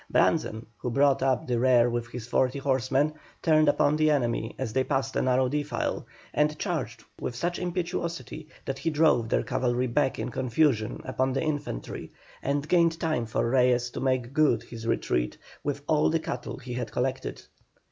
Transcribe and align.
Brandzen, 0.11 0.65
who 0.77 0.89
brought 0.89 1.21
up 1.21 1.45
the 1.45 1.59
rear 1.59 1.87
with 1.87 2.07
his 2.07 2.25
forty 2.27 2.57
horsemen, 2.57 3.13
turned 3.43 3.69
upon 3.69 3.95
the 3.97 4.09
enemy 4.09 4.55
as 4.57 4.73
they 4.73 4.83
passed 4.83 5.15
a 5.15 5.21
narrow 5.21 5.47
defile, 5.47 6.07
and 6.33 6.57
charged 6.57 7.03
with 7.19 7.35
such 7.35 7.59
impetuosity 7.59 8.47
that 8.65 8.79
he 8.79 8.89
drove 8.89 9.29
their 9.29 9.43
cavalry 9.43 9.85
back 9.85 10.17
in 10.17 10.29
confusion 10.31 11.01
upon 11.05 11.33
the 11.33 11.43
infantry, 11.43 12.11
and 12.41 12.67
gained 12.67 12.99
time 12.99 13.27
for 13.27 13.47
Reyes 13.47 13.91
to 13.91 13.99
make 13.99 14.33
good 14.33 14.63
his 14.63 14.87
retreat 14.87 15.37
with 15.63 15.83
all 15.85 16.09
the 16.09 16.19
cattle 16.19 16.57
he 16.57 16.73
had 16.73 16.91
collected. 16.91 17.43